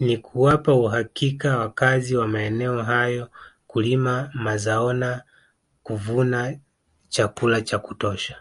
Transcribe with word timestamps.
Na 0.00 0.16
kuwapa 0.16 0.74
uhakika 0.74 1.58
wakazi 1.58 2.16
wa 2.16 2.28
maeneo 2.28 2.82
hayo 2.82 3.30
kulima 3.66 4.30
mazaona 4.34 5.22
kuvuna 5.82 6.58
chakula 7.08 7.60
cha 7.60 7.78
kutosha 7.78 8.36